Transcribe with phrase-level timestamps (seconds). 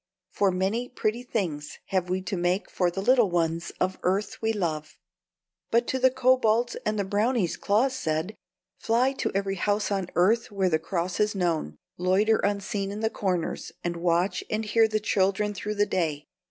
[0.31, 4.51] for many pretty things have we to make for the little ones of earth we
[4.51, 4.97] love!"
[5.69, 8.33] But to the kobolds and the brownies Claus said:
[8.79, 13.11] "Fly to every house on earth where the cross is known; loiter unseen in the
[13.11, 16.25] corners, and watch and hear the children through the day.